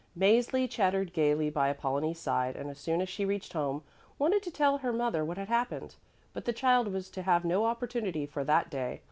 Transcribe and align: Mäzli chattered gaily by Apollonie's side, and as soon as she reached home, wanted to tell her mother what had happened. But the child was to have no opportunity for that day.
Mäzli 0.17 0.67
chattered 0.67 1.13
gaily 1.13 1.51
by 1.51 1.69
Apollonie's 1.71 2.17
side, 2.17 2.55
and 2.55 2.71
as 2.71 2.79
soon 2.79 3.01
as 3.01 3.07
she 3.09 3.23
reached 3.23 3.53
home, 3.53 3.83
wanted 4.17 4.41
to 4.41 4.49
tell 4.49 4.79
her 4.79 4.91
mother 4.91 5.23
what 5.23 5.37
had 5.37 5.47
happened. 5.47 5.93
But 6.33 6.45
the 6.45 6.53
child 6.53 6.87
was 6.91 7.07
to 7.11 7.21
have 7.21 7.45
no 7.45 7.65
opportunity 7.65 8.25
for 8.25 8.43
that 8.43 8.71
day. 8.71 8.99